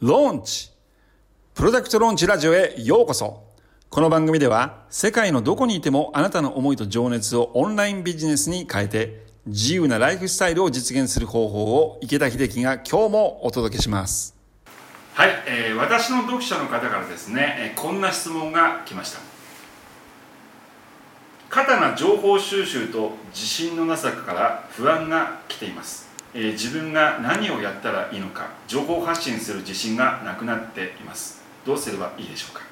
[0.00, 0.70] ローンチ
[1.52, 3.44] プロダクトローンチラジオへようこそ。
[3.90, 14.34] この番組では世界のどこにいてもあなたの思いと情熱をオンラインビジネスに変えて自由なライフスタイルを実現する方法を池田秀樹が今日もお届けします。
[15.12, 19.18] はい、えー、私の読者の方からですね、え、こんな質問が来ました。
[21.50, 31.42] 過多な情報収集と自信のなさから不安が来ています、えー、自分が何をやったらいいのか情報発信する自信がなくなっています。
[31.66, 32.62] どうすればいいでしょうか。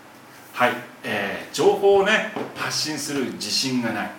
[0.54, 0.72] はい、
[1.04, 4.10] えー、情報をね発信する自信がない、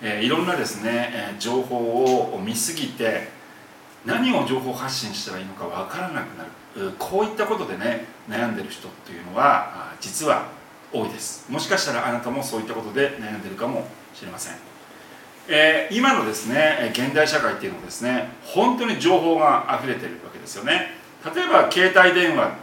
[0.00, 1.76] えー、いろんなですね、えー、情報
[2.34, 3.28] を見すぎて
[4.04, 6.50] 何を情報発信したらいいのかわからなくなる。
[6.98, 10.46] こういったことでね悩んでる人っていうのは実は
[10.92, 11.50] 多いです。
[11.50, 14.54] もしかしたらあなたもそういったことで悩んでるかもしれません、
[15.48, 20.92] えー、今のですね現代社会っていうのはですね本当に情報が溢れてるわけですよね。
[21.34, 22.56] 例えば携帯電話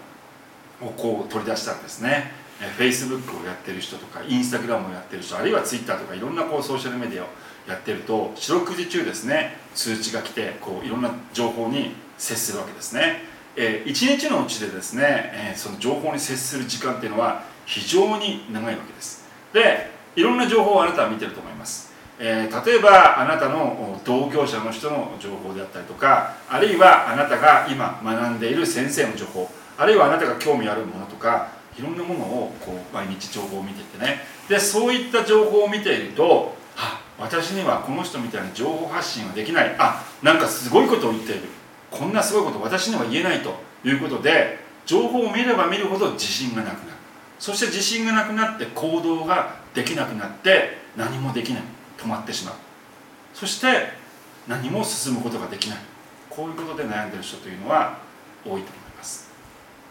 [0.81, 2.45] をこう取り出したらですね。
[2.77, 7.27] Facebook をやってる人とか Instagram をやってる人あるいは Twitter とかいろんなこうソーシャルメディアを
[7.67, 13.23] やってると四六時中ですね通知が来てこういろんな情報に接するわけですね、
[13.57, 19.25] えー、1日のうちでですね、えー、その情報に接する時間っていうのは非常に長いわけです。
[19.51, 34.19] でいろんな情報をあなたは見てると思います、えー、例えばあなたの同業者の人の情報であったりとかあるいはあなたが今学んでいる先生の情報あるいはあなたが興味あるものとかいろんなものをこう毎日情報を見ていてね。
[34.47, 39.75] でそういった情報を見ているとあ私にはこの人みたいな情報発信はできない。
[39.77, 41.41] あなんかすごいことを言っている。
[41.91, 43.65] こんなすごいこと私には言えないと。
[43.85, 46.97] いうことで情報を見れば見るほど自信がなくなる。
[47.39, 51.63] そして自信がなくなって行動ができなくなって何もできない。
[51.97, 52.55] 止まってしまう。
[53.33, 53.89] そして
[54.47, 55.79] 何も進むことができない。
[56.29, 57.97] こういうことで悩んでる人というのは
[58.43, 58.63] 多いと思い
[58.97, 59.31] ます。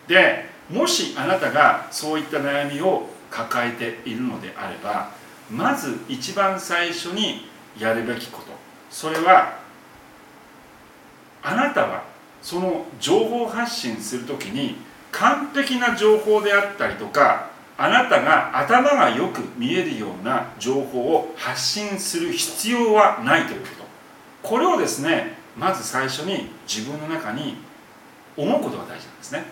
[0.07, 5.11] でもしあなたがそういった悩みを抱えているのであれば
[5.51, 7.48] まず一番最初に
[7.79, 8.53] やるべきこと。
[8.91, 9.59] それは
[11.43, 12.05] あなたは
[12.43, 14.77] その情報発信する時に
[15.11, 23.85] 完璧な情報であったりとかあなたが頭がよく見えるような情報を発信する必要はないということ。
[24.42, 27.57] これをですねまず最初に自分の中に
[28.36, 29.45] 思うことが大事なんですね。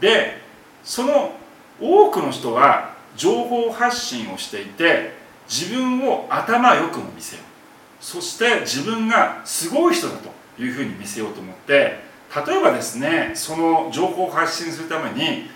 [0.00, 0.42] で
[0.84, 1.32] その
[1.80, 5.12] 多くの人は情報発信をしていて
[5.48, 8.04] 自分を頭よくも見せよう。
[8.04, 11.98] そして自分がすごい人だというふうに見せようと思って
[12.46, 15.50] 例えばですねその情報を発信するために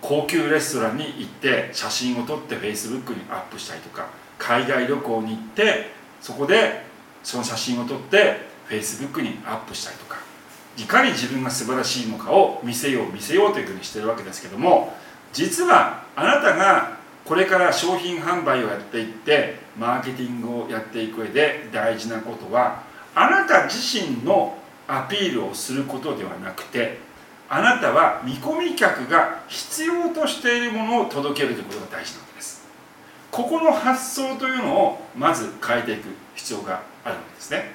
[0.00, 5.90] 高級レストランに行って写真を撮って Facebook にアップしたりとか海外旅行に行って
[6.20, 6.82] そこで
[7.22, 8.36] その写真を撮って
[8.68, 10.18] Facebook にアップしたりとか
[10.78, 14.94] いかに自分が素晴らしいのかを見せよう見せようというふうにしてるわけですけども
[15.32, 22.82] 実はあなたがこれから商品販売をやっていってマーケティングをやっていく上で大事なことは
[23.14, 24.56] あなた自身の
[24.88, 26.98] アピールをすることではなくて
[27.52, 32.64] あなたは見込み客が必要としているものを届けるということが大事なわけです。
[33.32, 37.72] ここの発想というのをまず変えていく必要があるわけですね。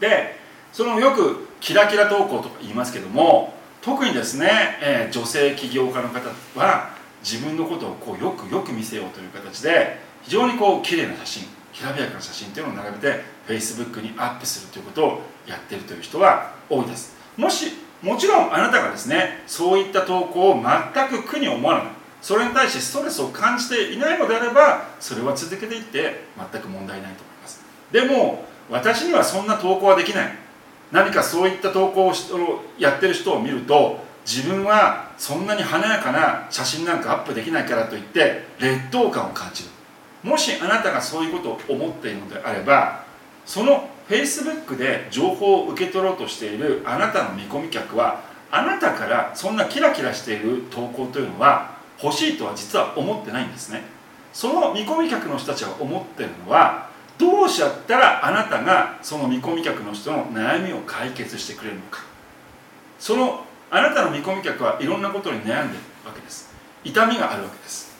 [0.00, 0.36] で
[0.72, 4.48] そのよくキラキラ投稿とか言いますけども特にですね、
[4.80, 6.90] えー、女性起業家の方は
[7.22, 17.14] 自分のことをこうよくよく見せようという形で非常にこう綺麗な写真きらびやかな写真っていうのを並べて Facebook にアップするということをやってるという人は多いです。
[17.36, 21.84] もしもちろんあなたがですねそういった投稿を全く苦に思わない。
[22.20, 27.64] それに対してストレスを感じていないのであればそれは続けていって全く問題ないと思います。
[27.90, 30.32] でも私にはそんな投稿はできない。
[30.92, 32.12] 何かそういった投稿を
[32.78, 39.70] やってる人を見ると自分はそんなに華やかな写真なんかアップできないからといって劣等感を感じる。
[40.22, 43.04] もしあなたがそういうことを思っているのであれば
[43.44, 53.82] その Facebook で情報を受け取ろうとしているあなたの見込み客はあなたからそんなキラキラしている投稿というのは欲しいとは実は思ってないんですね。
[54.34, 62.04] その見込み客の人たちが思ってるのはどうしちゃったらあなたがその見込み客の人の悩みを解決してくれるのか。
[62.98, 66.52] そのあなたの見込み客はいろんなことに悩んでるわけです。
[66.84, 67.96] 痛みがあるわけです。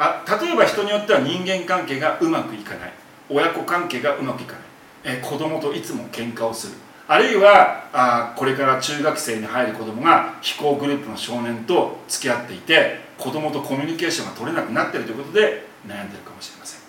[0.00, 2.92] あ例えば人によっては人間関係がうまくいかない。
[3.30, 4.62] 親子関係がうまくいかない、
[5.04, 6.72] え子供といつも喧嘩をする。
[7.06, 16.80] あるいはあこれから中学生に入る子供が非行グループの少年と付き合っていて子供とコミュニケーションが取れなくなっているということで悩んでるかもしれません。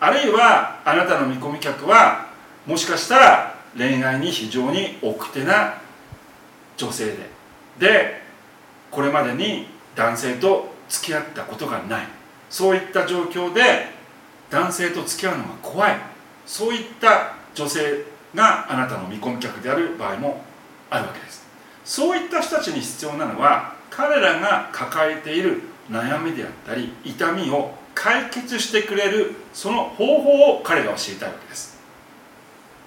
[0.00, 2.26] あるいはあなたの見込み客は
[2.66, 5.74] もしかしたら恋愛に非常に奥手な
[6.76, 7.30] 女性で
[7.78, 8.22] で
[8.90, 12.06] これまでに男性と付き合ったことがない。
[12.50, 13.86] そういった状況で
[14.50, 16.11] 男性と付き合うのが怖い。
[16.46, 18.04] そういった女性
[18.34, 20.42] があなたの見込み客である場合も
[20.90, 21.46] あるわけです。
[21.84, 31.78] そういった人たちに必要なのは彼らが抱えている悩みであったり痛みを解決してくれるその方法を彼らは知りたいわけです。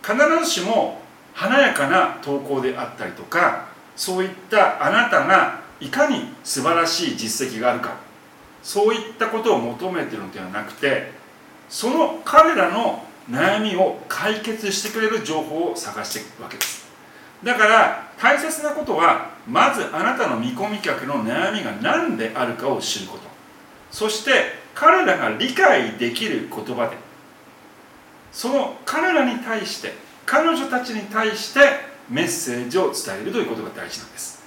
[0.01, 0.15] 必
[0.45, 1.01] ずしも
[1.33, 7.97] 華やかな投稿であったりとかそういったあなたがいかに素晴らしい実績があるか
[8.63, 11.11] そういったことを求めてるのではなくて
[11.69, 16.85] その彼らの悩みを解決してくれる情報を探していくわけです。
[17.43, 23.23] だから大切なことはまずあなたの見込み客の悩みが何であるかを知ること。
[23.91, 24.31] そして
[24.73, 26.97] 彼らが理解できる言葉で。
[28.31, 29.93] その彼らに対して
[30.25, 31.59] 彼女たちに対して
[32.09, 34.43] メッセージを伝えるということが大事なんです。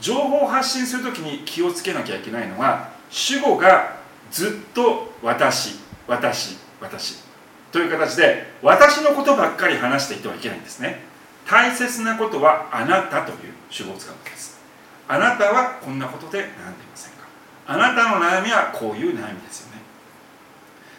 [0.00, 3.96] 情報を発信するときに気をつけなきゃいけないのは主語が
[4.30, 7.29] ずっと私私私。
[7.72, 11.00] という形で私のことばっかり話していてはいけないんですね。
[11.46, 13.36] 大切なことはあなたという
[13.70, 14.60] 主語を使うわけです。
[15.08, 16.52] あなたはこんなことで悩んでい
[16.86, 17.26] ませんか？
[17.66, 19.80] あなたの悩みはこういう悩みですよね。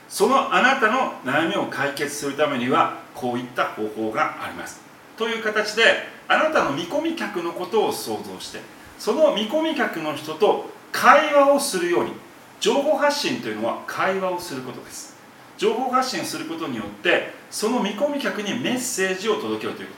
[0.10, 4.82] そのあなたの悩みを解決するためにはこういった方法があります。
[5.18, 5.84] という形で
[6.28, 8.60] あなたの見込み客のことを想像して
[8.98, 12.12] その見込み客の人と会話をするように
[12.60, 15.11] 情報発信というのは会話をすることです。
[15.62, 19.94] 情報発信をすることによってその見込み客にメッセージを届けるというこ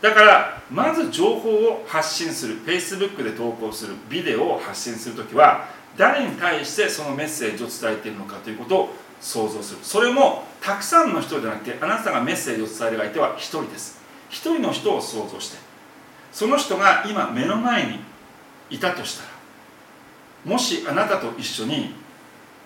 [0.00, 0.08] と。
[0.08, 8.88] だからまず情報を発信する Facebook で投稿するビデオを発信するときは誰に対してそのメッセージを伝えているのかということを
[9.20, 9.78] 想像する。
[9.84, 14.00] それもたくさんの人じゃなくてあなたがメッセージを伝える相手は1人です。
[14.30, 15.58] 1人の人を想像して。
[16.32, 18.00] その人が今目の前に
[18.68, 19.30] いたとしたら
[20.44, 21.94] もしあなたと一緒に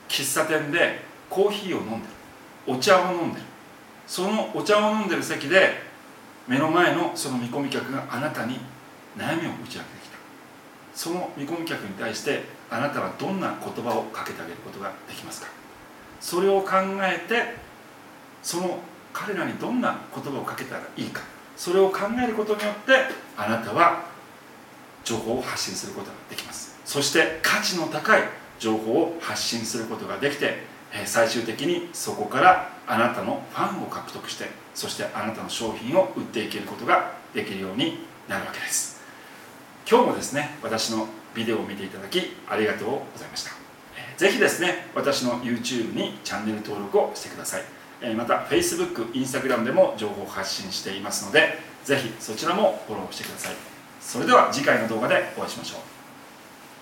[0.09, 2.22] 喫茶店でコーヒーを飲んでる。
[2.67, 3.47] お茶を飲んでる。
[4.07, 5.81] そのお茶を飲んでる席で
[6.47, 8.59] 目の前のその見込み客があなたに
[9.17, 10.19] 悩みを打ち明けてきた。
[10.95, 15.49] その見込み客に対してあなたはどんな言葉をかけてあげることができますか？
[16.21, 16.71] それを考
[17.03, 17.57] えて
[18.43, 18.79] その
[19.13, 21.23] 彼らにどんな言葉をかけたらいいか？
[21.57, 22.93] それを考えることによって
[23.37, 24.05] あなたは
[25.05, 26.79] 情報を発信することができます。
[26.85, 28.23] そして価値の高い
[28.59, 30.72] 情報を発信することができて
[31.07, 37.99] 最終的にそこからあなたのファンを獲得してそしてあなたの商品を売っていけることができるように
[38.29, 39.01] なるわけです。
[39.89, 43.53] 今日もですね私のビデオを見ていただきありがとうございました。
[44.17, 47.63] ぜひですね私の YouTube にチャンネル登録をしてください。
[48.15, 53.55] また Facebook、Instagram でも情報を発信していますのでぜひそちらもフォローしてください。
[54.01, 55.92] それでは次回の動画でお会いしましょう。